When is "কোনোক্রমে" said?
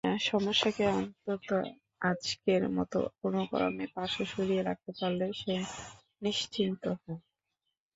3.19-3.85